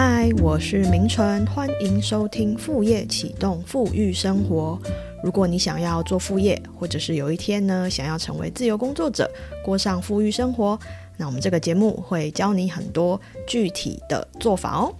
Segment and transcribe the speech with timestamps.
[0.00, 4.80] 嗨，我是明纯，欢迎收听副业启动富裕生活。
[5.24, 9.28] 如果你想要做副业，或者是有一天呢想要成为自由工作者，
[9.64, 10.78] 过上富裕生活，
[11.16, 14.94] 那我们这个节目会教你很多具体的做法哦。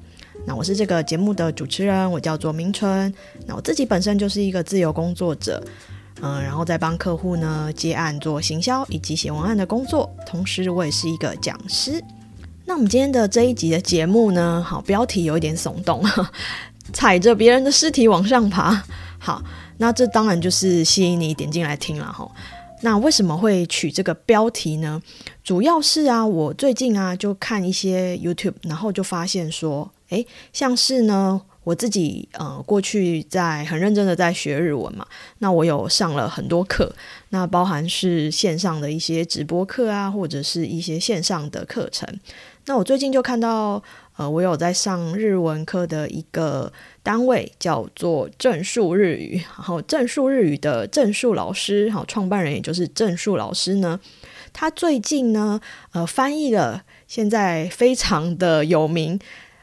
[0.45, 3.14] 那我是这个节目的主持人，我叫做明纯。
[3.46, 5.62] 那我自己本身就是一个自由工作者，
[6.22, 12.02] 嗯，然后在帮客户呢接案做行销以及写文案的工作，同时我也是一个讲师。
[12.68, 16.04] 那我们今天的这一集的节目呢，好，标题有一点耸动，
[16.92, 18.84] 踩着别人的尸体往上爬。
[19.18, 19.42] 好，
[19.78, 22.30] 那这当然就是吸引你点进来听了哈。
[22.82, 25.00] 那为什么会取这个标题呢？
[25.42, 31.40] 主要是啊，我最近啊就看一些 YouTube，然后就发现说，诶，像是呢。
[31.64, 35.06] 我自己呃，过去在很认真的在学日文嘛，
[35.40, 36.90] 那我有上了很多课，
[37.28, 42.09] 那包含是线上的一些直播课啊，或者是一些线上的课程。
[42.68, 43.82] 那我最近就看到，
[44.18, 46.70] 呃，我有在上日文课的一个
[47.02, 53.98] 单位叫做正数日语，然后正数日语的正数老师，好，创办人也就是正数老师呢，
[54.52, 55.59] 他最近呢，
[55.93, 59.18] 呃，翻译了现在非常的有名。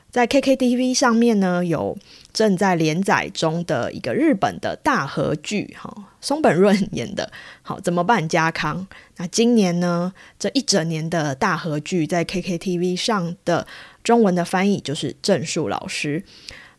[0.09, 1.95] 在 KKTV 上面呢，有
[2.35, 8.27] 正在连载中的一个日本的大和剧，哈，松本润演的，好怎么办？
[8.27, 8.85] 家康。
[9.15, 13.65] 那今年呢，这一整年的大和剧在 KKTV 上的
[14.03, 16.21] 中文的翻译就是郑树老师。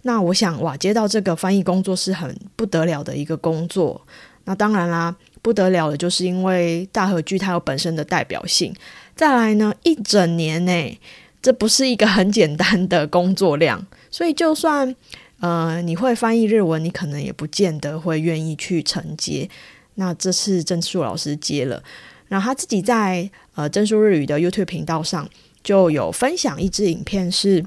[0.03, 4.07] 那我想，哇，接到这个翻译工作是很不得了的一个工作。
[4.45, 8.75] 那当然啦，不得了的就是因为大和剧它有本身的代表性。
[9.15, 11.01] 再来呢，一整年内。
[11.43, 14.97] 这不是一个很简单的工作量，所以就算
[15.41, 19.49] 呃你会翻译日文，你可能也不见得会愿意去承接。
[19.97, 21.83] 那这次郑树老师接了，
[22.29, 25.29] 然后他自己在呃郑树日语的 YouTube 频道上
[25.63, 27.65] 就有分享一支影片，是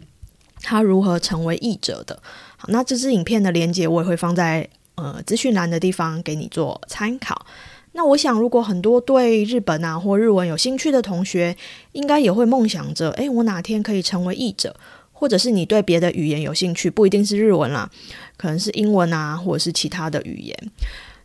[0.61, 2.21] 他如何成为译者的。
[2.57, 7.45] 好，那这支影片的连接我也会放在呃资讯栏的地方给你做参考。
[7.93, 11.57] 那我想，如果很多对日本啊或日文有兴趣的同学，
[11.93, 14.75] 应该也会梦想着，诶，我哪天可以成为译者，
[15.19, 17.89] 或者是你对别的语言有兴趣，不一定是日文啦，
[18.37, 20.71] 可能是英文啊，或者是其他的语言。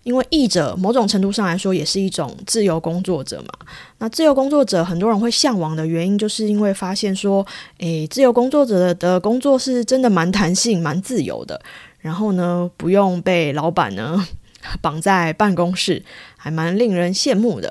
[0.03, 3.67] 因为译者某种程度上来说，也是一种自由工作者嘛。
[3.99, 7.47] 那自由工作者很多人会向往的原因，就是因为发现说，
[7.79, 11.61] 诶，自由工作者的工作是真的蛮弹性、蛮自由的，
[12.01, 14.27] 然后呢，不用被老板呢。
[14.81, 16.03] 绑在办公室，
[16.39, 17.69] 还蛮令人羡慕的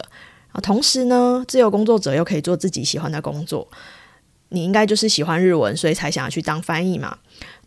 [0.51, 0.61] 啊！
[0.61, 3.67] 同时呢，自由工作者又可以做自己喜欢的工作。
[4.53, 7.17] 你应该就是喜欢日文，所以才想要去当翻译嘛？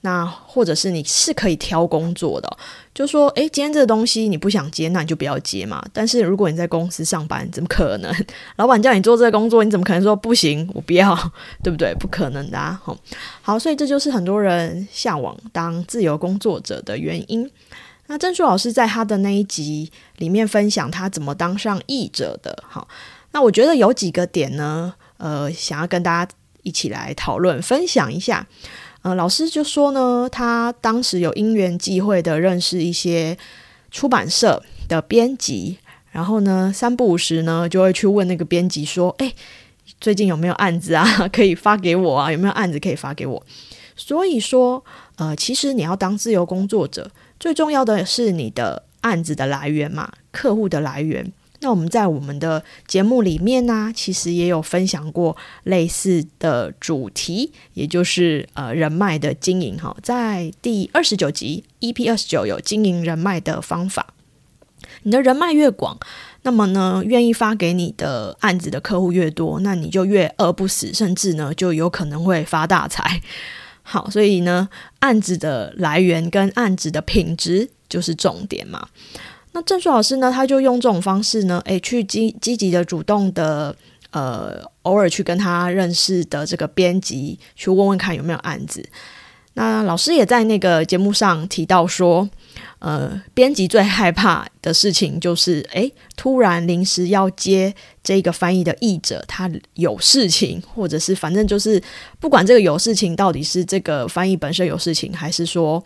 [0.03, 2.57] 那或者是你是可以挑工作的，
[2.95, 5.85] 就说，诶，今天这个东西你不想接，那你就不要接嘛。
[5.93, 8.15] 但是如果你在公司上班，怎么可能？
[8.57, 10.69] 老板叫你做这个工作，你怎么可能说不行？
[10.75, 11.13] 我不要，
[11.61, 11.93] 对不对？
[11.95, 12.81] 不可能的啊！
[12.85, 12.97] 好，
[13.43, 17.51] 好，所以这就是很多人向往当自由工作者的原因。
[18.07, 22.87] 那郑树老师在他的那一集里面分享他怎么当上译者的，好，
[23.33, 26.33] 那我觉得有几个点呢，呃，想要跟大家
[26.67, 28.45] 一起来讨论分享一下。
[29.03, 33.39] 呃，老师就说呢，他当时有因缘际会的认识一些
[33.93, 35.79] 出版社的编辑，
[36.11, 39.33] 然后呢，三不五时呢就会去问那个编辑说：“哎，
[40.01, 41.07] 最近有没有案子啊？
[41.33, 42.33] 可以发给我啊？
[42.33, 43.41] 有没有案子可以发给我？”
[43.95, 44.85] 所以说，
[45.15, 47.11] 呃，其实你要当自由工作者。
[47.39, 51.33] 最重要的是你的案子的来源嘛，客户的来源。
[51.61, 59.97] 那我们在我们的节目里面呢，其实也有分享过类似的主题，也就是呃人脉的经营哈。
[60.03, 64.15] 在第二十九集 EP 二十九有经营人脉的方法。
[65.03, 65.99] 你的人脉越广，
[66.43, 73.21] 那么呢，愿意发给你的案子的客户越多，那你就越饿不死，甚至呢就有可能会发大财。
[73.83, 74.69] 好，所以呢，
[74.99, 78.89] 案子的来源跟案子的品质就是重点嘛。
[79.57, 83.75] 那郑树老师呢，他就用这种方式呢，诶，去积积极的、主动的，
[84.11, 88.87] 呃，偶尔去跟他认识的这个编辑去问问看有没有案子。
[89.55, 92.29] 那老师也在那个节目上提到说。
[92.79, 97.75] 呃，编辑最害怕的事情就是，诶，突然临时要接
[98.05, 101.83] 这个翻译的译者，他有事情，或者是反正就是，
[102.21, 105.83] 不管这个有事情到底是这个翻译本身有事情，还是说，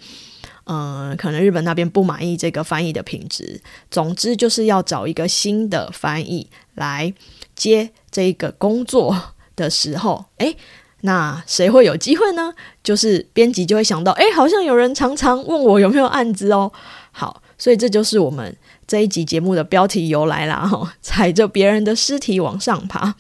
[0.71, 7.13] 嗯，可能日本那边不满意这个翻译的品质，总之就是要找一个新的翻译来
[7.57, 10.57] 接这个工作 的时候，诶。
[11.03, 12.53] 那谁会有机会呢？
[12.85, 16.71] 就是编辑就会想到，哎，好像有人常常问我有没有案子哦。
[17.11, 18.55] 好，所以这就是我们
[18.87, 20.57] 这一集节目的标题由来啦。
[20.57, 23.15] 哈，踩着别人的尸体往上爬。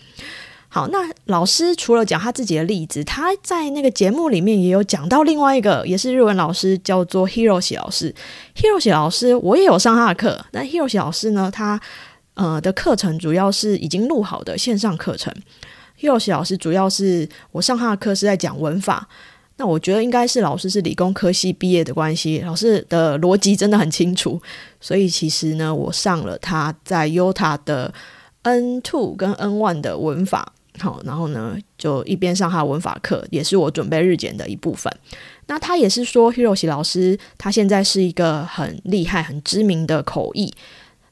[0.73, 8.15] 好，那老师除了讲他自己的例子，他在那个节目里面也有讲到另外一个，也是日文老师，叫做 Hiroshi 老师。
[8.55, 11.81] Hiroshi 老师我也有上他的课，那 Hiroshi 老师呢，他
[12.35, 15.35] 呃的课程主要是已经录好的线上课程。
[16.01, 19.09] Hiroshi 老师主要是我上他的课是在讲文法。
[19.57, 24.41] 那我觉得应该是老师是理工科系毕业的关系，老师的逻辑真的很清楚，
[24.81, 27.93] 所以其实呢，我上了他在 Uta 的
[28.41, 34.91] N two 跟 N one 的文法，好，然后呢就一边上他的文法课，也是我准备日检的一部分。
[35.47, 40.53] 那他也是说，Hiroshi 老师他现在是一个很厉害、很知名的口译。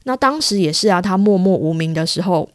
[0.03, 2.49] 那当时也是啊，他默默无名的时候。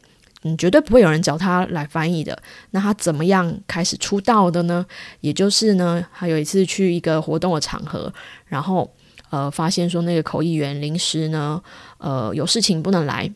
[0.46, 2.38] 嗯，绝对不会有人找他来翻译的。
[2.72, 4.84] 那他怎么样开始出道的呢？
[5.22, 8.12] 也就是呢，他有一次去一个活动的场合，
[8.44, 8.92] 然后
[9.30, 11.62] 呃，发现说那个口译员临时呢，
[11.96, 13.32] 呃，有事情不能来，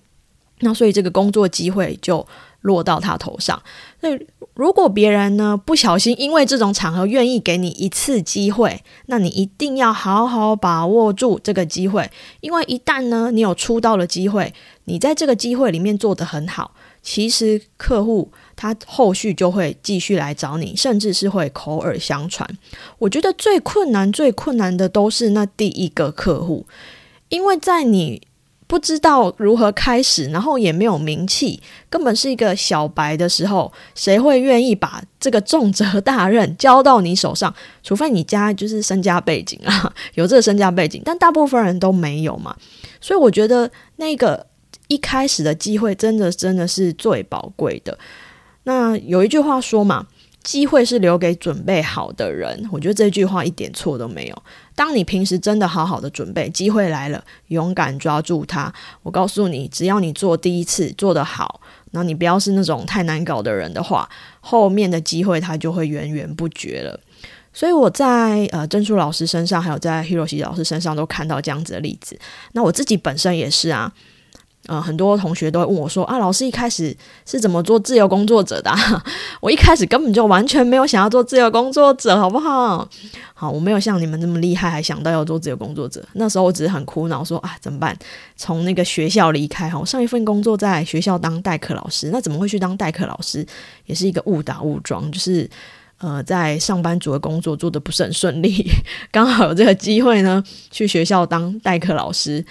[0.61, 2.27] 那所以这个工作机会就
[2.63, 3.63] 落到他头上。
[4.01, 4.09] 那
[4.55, 12.11] 如果别人呢不小心因为这种场合愿意给你一次机会，那你一定要好好把握住这个机会，
[12.41, 14.53] 因为一旦呢你有出道的机会，
[14.85, 16.75] 你在这个机会里面做得很好。
[17.01, 22.49] 其实客户他后续就会继续来找你，甚至是会口耳相传。
[22.99, 26.67] 我觉得最困难、最困难的都是那第一个客户，
[27.29, 28.21] 因为在你
[28.69, 31.61] 不知道如何开始，然后也没有名气，
[31.91, 37.53] 根本是一个小白的时候，谁会愿意把这个重责大任交到你手上？
[37.83, 42.55] 除非你家就是身家背景啊， 有这个身家背景，但大部分人都没有嘛。
[43.01, 44.47] 所以我觉得那个。
[44.91, 47.99] 一开始的机会真的真的是最宝贵的。
[48.63, 50.07] 那有一句话说嘛，
[50.43, 52.69] 机会是留给准备好的人。
[52.73, 54.43] 我觉得这句话一点错都没有。
[54.75, 58.73] 当你平时真的好好的准备，机会来了，勇敢抓住它。
[59.03, 64.09] 我告诉你，只要你做第一次做得好，那你不要是那种太难搞的人的话，
[64.41, 66.99] 后面的机会它就会源源不绝了。
[67.53, 72.19] 所以我在呃珍珠老师身上，还有在 Hiroshi 老师身上都看到这样子的例子。
[72.53, 73.93] 那我自己本身也是啊。
[74.69, 76.95] 呃，很多同学都会问我说：“啊，老师一开始
[77.25, 78.71] 是怎么做自由工作者的？”
[79.41, 82.87] 我一开始根本就完全没有想要做自由工作者，好不好？
[83.33, 86.07] 好，我没有像你们这么厉害，还想到要做自由工作者。
[86.13, 87.97] 那时候我只是很苦恼，说：“啊，怎么办？
[88.37, 93.47] 从那个学校离开哈，上一份工作在学校当代课老师，那怎么会去当代课老师？
[93.87, 95.49] 也是一个误打误撞，就是
[95.97, 98.71] 呃，在上班族的工作做的不是很顺利，
[99.11, 102.45] 刚好有这个机会呢，去学校当代课老师。”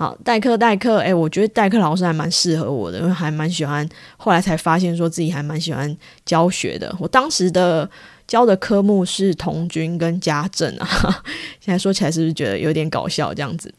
[0.00, 3.86] 好，代课代课，哎，我觉得代课老师还蛮适合我的，因为还蛮喜欢。
[4.16, 5.94] 后来才发现说自己还蛮喜欢
[6.24, 6.90] 教学的。
[6.98, 7.86] 我当时的
[8.26, 10.88] 教的科目是童军跟家政啊，
[11.60, 13.70] 现在说起来是不是觉得有点搞笑这样子？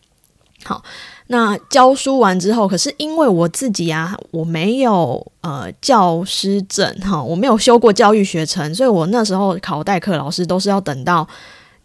[0.64, 0.84] 好，
[1.26, 11.28] 那教书完之后，可是因为我自己啊，我没有呃教师证哈，我没有修过教育学程，所以我那时候考代课老师都是要等到。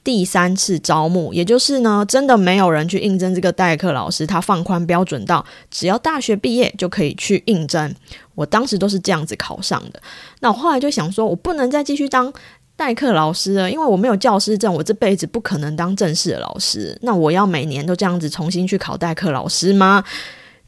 [0.07, 7.93] 第三次招募，也就是呢，真的没有人去应征这个代课老师，他放宽标准到只要大学毕业就可以去应征。
[8.37, 10.01] 我当时都是这样子考上的。
[10.39, 12.33] 那我后来就想说，我不能再继续当
[12.77, 16.97] 代课老师了，因为我没有教师证，我这辈子不可能当正式的老师。
[17.03, 20.05] 那我要每年都这样子重新去考代课老师吗？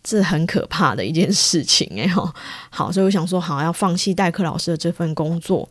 [0.02, 2.28] 这很可怕的一件事情哎吼。
[2.70, 5.68] 好，所以我想说，好要放弃代课老师的这份工作，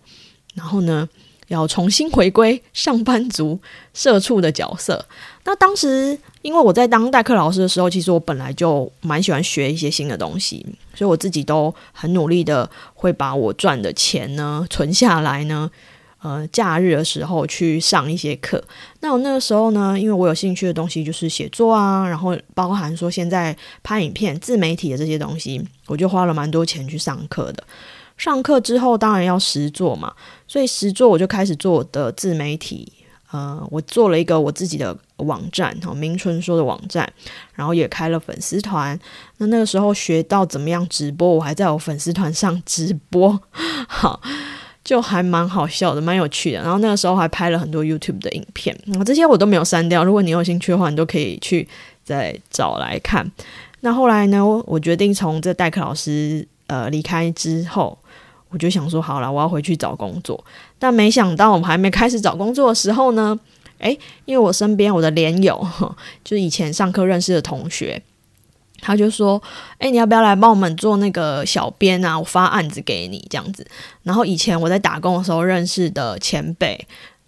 [0.53, 1.09] 然后呢？
[1.47, 3.59] 要重新回归上班族
[3.93, 5.05] 社畜的角色。
[5.45, 15.69] 那当时，因为我在当代课老师的时候，其实我本来就蛮喜欢学一些新的东西，所以我自己都很努力的会把我赚的钱呢存下来呢。
[16.19, 18.61] 呃，假日的时候去上一些课。
[19.01, 27.63] 那我那个时候呢，因为我有兴趣的东西就是写作啊，然后包含说现在拍影片、自媒体的这些东西，我就花了蛮多钱去上课的。
[28.17, 30.11] 上课之后当然要实做嘛，
[30.47, 32.91] 所以实做我就开始做我的自媒体，
[33.31, 37.07] 呃，我做了一个我自己的网站，哈，明春说的网站，
[37.53, 38.99] 然后也开了粉丝团。
[39.37, 43.39] 那那个时候学到怎么样直播，我还在我粉丝团上直播，
[43.87, 44.19] 好，
[44.83, 46.61] 就还蛮好笑的，蛮有趣的。
[46.63, 50.03] 然后那个时候还拍了很多 YouTube 的影片，那这些我都没有删掉。
[50.03, 51.67] 如果你有兴趣的话，你都可以去
[52.03, 53.31] 再找来看。
[53.81, 57.95] 那后来呢，我决定从这代课老师呃离开之后。
[58.49, 60.43] 我就想说好了，我要回去找工作，
[60.79, 63.37] 但没想到我们还没开始找工作的时候呢，
[63.79, 65.65] 诶，因为我身边我的连友，
[66.23, 68.01] 就是以前上课认识的同学，
[68.79, 69.41] 他就说，
[69.79, 72.17] 诶，你要不要来帮我们做那个小编啊？
[72.17, 73.65] 我发案子给你这样子。
[74.03, 76.87] 然后以前我在打工的时候认识的前辈，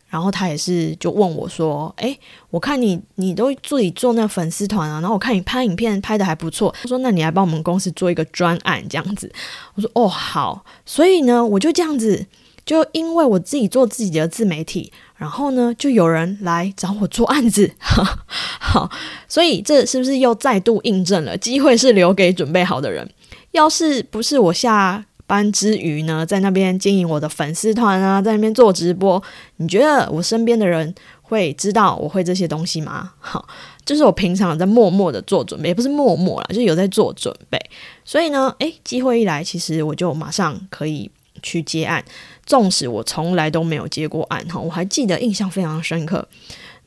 [0.09, 2.17] 然后他也是就问我说：“哎，
[2.49, 9.31] 我看你你都自己做那粉丝团啊，然后我看你拍影片拍的还不错。”他说：“那你来帮我们公司做一个专案这样子。”
[9.75, 12.25] 我说：“哦，好。”所以呢，我就这样子，
[12.65, 17.71] 就因为我自己做自己的自媒体，然后呢，就有人来找我做案子。
[17.79, 18.89] 好，
[19.27, 23.07] 所以这是不是又再度印证了机会是留给准备好的人？
[23.51, 25.05] 要是不是我下。
[25.29, 29.21] 班之余呢，在那边经营我的粉丝团啊，在那边做直播。
[29.57, 33.11] 你觉得我身边的人会知道我会这些东西吗？
[33.21, 33.47] 好，
[33.85, 37.59] 就是我平常在默默的做准备，也不是默默啦，就有在做准备。
[38.03, 41.11] 所以呢，诶，机会一来，其实我就马上可以
[41.43, 42.03] 去接案。
[42.47, 46.27] 纵使我从来都没有接过案，哈，我还记得印象非常深刻。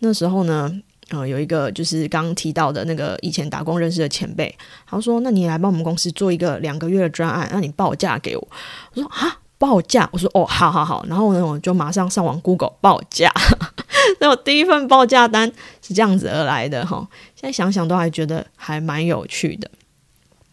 [0.01, 0.83] 那时候呢。
[1.12, 4.52] 呃，有一个就是刚提到的那个以前打工认识的前辈，
[4.87, 8.49] 他说：“那你来帮我们公司做一个两个月的专案，让你报价给我。”
[8.97, 13.31] 我说：“啊，报价？”我说：“哦，好好好。”然后呢，我就马上上网 Google 报价，
[14.21, 15.52] 那我第一份报价单
[15.87, 17.07] 是这样子而来的哈。
[17.37, 19.71] 现在想想都还觉得还蛮有趣的。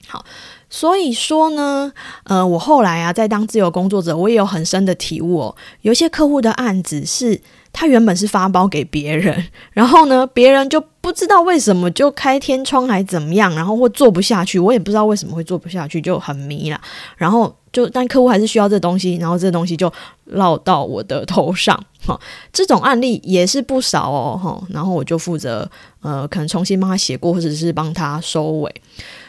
[0.07, 0.25] 好，
[0.69, 1.93] 所以说呢，
[2.25, 5.55] 呃，我后来啊，在当自由工作者，我也有很深的体悟哦。
[5.83, 7.39] 有些客户的案子是。
[7.71, 16.79] 他原本是发包给别人， 然后呢，别人就不知道为什么就开天窗还怎么样，然后或做不下去，我也不知道为什么会做不下去，就很迷了。
[17.15, 19.91] 然后就但客户还是需要这东西，然后这东西就
[20.25, 21.77] 落到我的头上。
[22.07, 22.19] 哈，
[22.51, 24.39] 这种案例也是不少哦。
[24.41, 25.69] 哈，然后我就负责
[26.01, 28.73] 呃，可能重新帮他写过，或者是帮他收尾。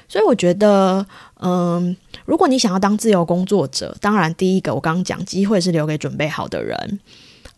[0.09, 1.05] 所以我觉得，
[1.41, 6.99] 嗯，如果你想要当自由工作者，当然第一个我刚刚讲，机会是留给准备好的人。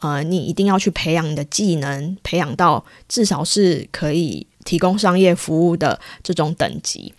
[0.02, 7.14] 呃，你一定要去培养你的技能，培养到至少是可以提供商业服务的这种等级。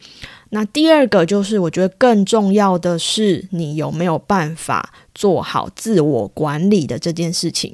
[0.50, 7.74] 那第二个就是，我觉得更重要的是，你有没有办法做好自我管理的这件事情。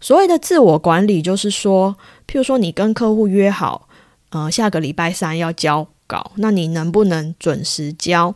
[0.00, 1.94] 所谓的自我管理，就是说，
[2.26, 3.86] 譬如说，你跟客户约好，
[4.30, 8.34] 呃，下个礼拜三要交稿，那你能不能准时交？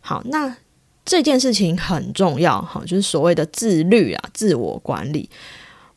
[0.00, 0.56] 好，那。
[1.04, 5.28] 这件事情很重要，哈，就是所谓的自律啊，自我管理。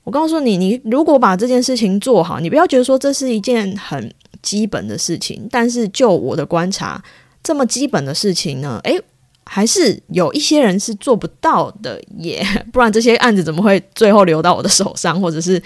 [0.03, 7.01] 我告诉你，你如果把这件事情做好，你不要觉得说这是一件很基本的事情，但是就我的观察，
[7.41, 8.99] 这么基本的事情呢，诶，
[9.45, 15.61] 还是有一些人是做不到的，耶，不然这些案子怎么会最后流到我的手上，或者是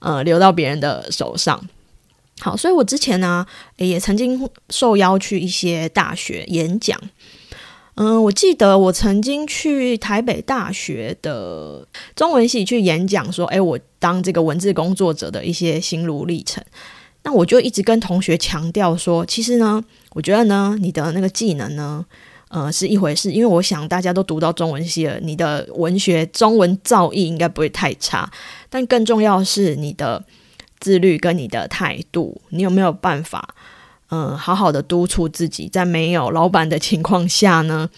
[0.00, 1.58] 呃流到别人的手上？
[2.40, 3.46] 好，所以我之前呢，
[3.78, 7.00] 也曾经受邀去一些大学演讲。
[8.00, 16.62] 嗯，我记得我曾经去台北大学的中文系去演讲，说：“哎，我当这个文字工作者的一些心路历程。”
[17.24, 22.06] 那我就一直跟同学强调说：“其实呢，我觉得呢，你的那个技能呢，
[22.50, 28.30] 呃，是一回事，因为我想大家都读到中文系了，你的文学中文造诣应该不会太差。
[28.70, 30.24] 但更重要的是你的
[30.78, 33.56] 自律跟你的态度，你有没有办法？”
[34.10, 37.88] 嗯，好好的督促自己，在没有老板的情况下呢，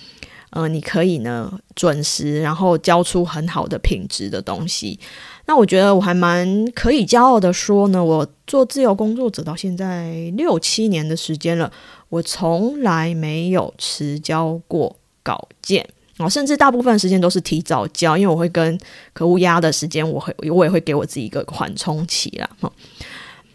[0.50, 4.98] 嗯， 你可以呢准时，然后交出很好的品质的东西。
[5.46, 11.70] 那我觉得我还蛮可以骄傲的说呢，我做自由工作者到现在六七年的时间了，
[12.08, 15.88] 我从来没有迟交过稿件
[16.18, 18.78] 啊，甚至大部分时间都是提早交，因为我会跟
[19.12, 22.48] 客户压的时间，我会我也会给我自己一个缓冲期啦。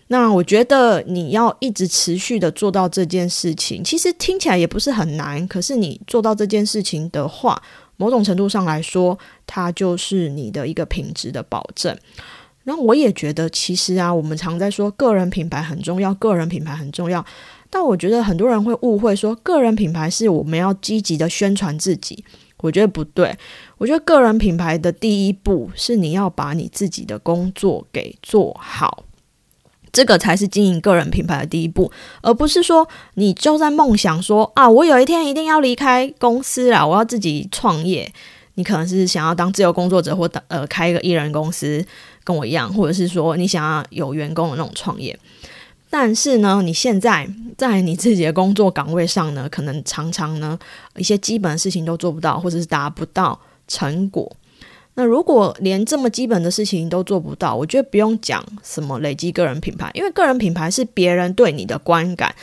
[0.08, 5.48] 那我觉得你要一直持续的做到这件事情，其实听起来也不是很难。
[5.48, 7.60] 可是你做到这件事情的话，
[7.98, 11.98] 某种程度上来说，它就是你的一个品质的保证。
[12.64, 17.26] 然后我也觉得，其实啊，我们常在说个人品牌很重要，个人品牌很重要。
[17.70, 22.24] 但我觉得很多人会误会说，个人品牌是我们要积极的宣传自己。
[22.58, 23.36] 我觉得不对。
[23.78, 29.04] 我觉得个人品牌的第一步是你要把你自己的工作给做好。
[29.96, 31.90] 这个才是经营个人品牌的第一步，
[32.22, 38.12] 而不是说你就在梦想说啊，我有一天一定要离开公司啦，我要自己创业。
[38.56, 41.86] 你可能是想要当自由工作者，或呃开一个艺人公司，
[42.26, 45.18] 跟我一样，或者是说你想要有员工的那种创业。
[45.90, 47.26] 但是呢，你现在
[47.58, 50.60] 在你自己的工作岗位上呢，可能常常呢
[50.98, 54.30] 一些基本的事情都做不到，或者是达不到成果。
[54.96, 62.34] 那如果连这么基本的事情都做不到，我觉得不用讲什么累积个人品牌，因为个人品牌是别人对你的观感，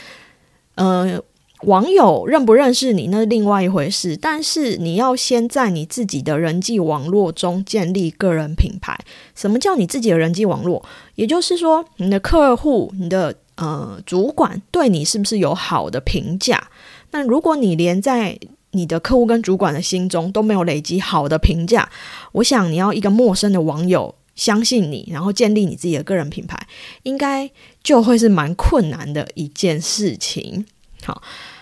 [0.75, 1.19] 呃，
[1.63, 4.15] 网友认不认识你那是另外一回事。
[4.15, 8.97] 但是你要先在你自己的人际网络中建立个人品牌。
[9.33, 10.83] 什么叫你自己的人际网络？
[11.15, 16.69] 也就是说，你的客户、你的呃主管对你是不是有好的评价？
[17.11, 18.37] 那如果你连在
[18.73, 21.89] 你的客户跟主管的心中都没有累积好的评价，
[22.33, 26.67] 我想你要一个陌生的网友相信你，然后建立你自己的个人品牌，
[27.03, 27.49] 应该
[27.83, 30.65] 就会是蛮困难的一件事情。
[31.03, 31.21] 好，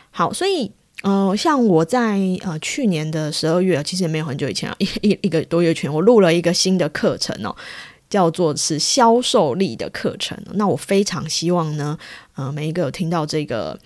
[0.10, 0.72] 好，所以
[1.04, 7.54] 呃，像我在呃去年的十二月，其实也没有很久以前啊，一一一个多月前，我录了一个新的课程哦，
[8.10, 10.38] 叫做是销售力的课程。
[10.54, 11.98] 那我非常希望呢，
[12.36, 13.78] 呃，每一个有听到这个。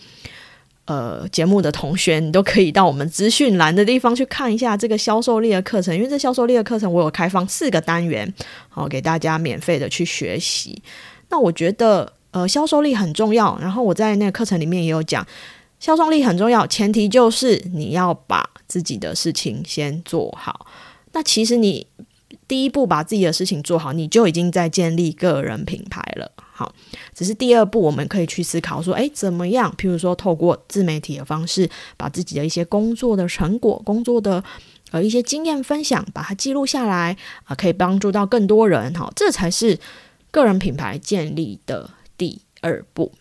[0.85, 8.31] 呃，节目的同学，你都可以到我们资讯栏的地方去看一下这个销售力的课程，因为这销售力的课程我有开放四个单元，
[8.69, 10.79] 好给大家免费的去学习。
[11.29, 13.57] 那我觉得，呃，销售力很重要。
[13.59, 15.25] 然后我在那个课程里面也有讲，
[15.79, 20.67] 销售力很重要，前提就是你要把自己的事情先做好。
[21.13, 21.87] 那其实你
[22.47, 26.31] 第一步把自己的事情做好，你就已经在建立个人品牌了。
[26.37, 26.73] 好，
[27.13, 29.73] 只是第二步，我们可以去思考说，诶，怎么样？
[29.77, 34.41] 譬如说，透过自媒体的方式，把自己的一些工作的成果、工作的
[34.91, 38.93] 呃一些经验分享，把它记录下来啊，可以帮助到更多人。
[38.95, 39.77] 好，这才是
[40.31, 43.11] 个人品牌建立的第二步。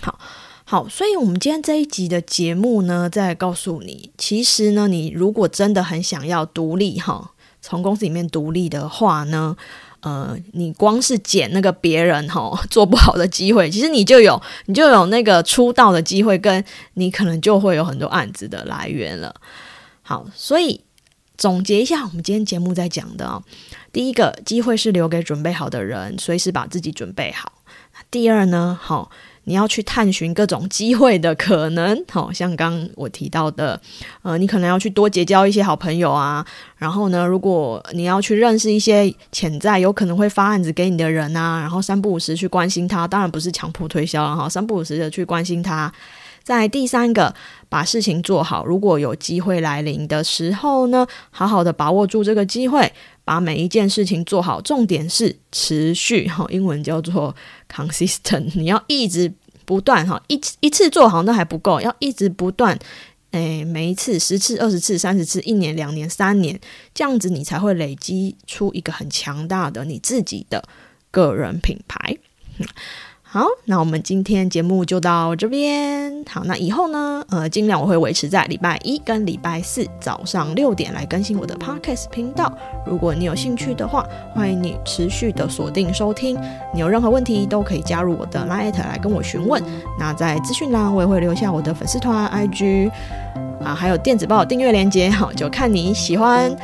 [0.00, 0.18] 好，
[0.64, 7.32] 好，所以我们今天这一集的节目呢，在告诉你，其实呢，你如果真的很想要独立，哈，
[7.64, 9.56] 从公司里面独立的话呢。
[10.04, 19.34] 呃，你光是捡那个别人哈 做不好的机会，其实你就有你就有那个出道的机会，跟你可能就会有很多案子的来源了。
[20.02, 20.78] 好，所以
[21.38, 23.42] 总结一下，我们今天节目在讲的哦，
[23.94, 27.50] 第一个机会是留给准备好的人，随时把自己准备好。
[28.10, 29.10] 第二呢，好。
[29.44, 33.80] 你要去探寻各种机会的可能， 好像刚我提到的，
[34.22, 36.44] 呃，你可能要去多结交一些好朋友啊。
[36.76, 45.92] 然后呢，如果你要去认识一些潜在有可能会发案子给你的人啊，然后三不五时去关心他，当然不是强迫推销了哈，三不五时的去关心他。
[46.42, 47.34] 在第三个，
[47.70, 48.66] 把事情做好。
[48.66, 52.92] 如果有机会来临的时候呢，好好的把握住这个机会，
[53.24, 54.60] 把每一件事情做好。
[54.60, 57.34] 重点是持续哈，英文叫做
[57.68, 58.52] consistent。
[58.58, 59.32] 你要一直
[59.64, 62.78] 不断哈，一一次做好那还不够，要一直不断。
[63.30, 66.60] 诶，每一次十次、二十次、三十次，一年、两年、三年，
[66.94, 70.62] 这样子你才会累积出一个很强大的你自己的
[71.10, 72.16] 个人品牌。
[73.34, 76.24] 好，那我们今天节目就到这边。
[76.30, 82.56] 好，那以后呢，呃，尽量我会维持在礼拜一跟礼拜四早上六点来更新我的 podcast 频道。
[82.86, 86.38] 如果你有兴趣的话，欢迎你持续的锁定收听。
[86.72, 89.60] 你有任何问题都可以加入我的 line 来跟我询问。
[89.98, 92.88] 那在资讯栏我也会留下我的粉丝团 IG
[93.64, 95.10] 啊，还有电子报订阅链接。
[95.10, 96.56] 好，就看你喜欢。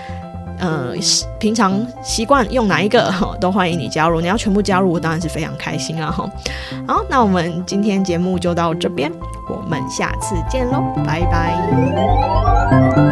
[0.61, 0.93] 呃，
[1.39, 4.21] 平常习惯用哪一个都欢迎你加入。
[4.21, 6.11] 你要全部加入，我当然是非常开心啊！
[6.11, 6.31] 哈，
[6.87, 9.11] 好，那我们今天节目就到这边，
[9.49, 13.10] 我们下次见喽，拜拜。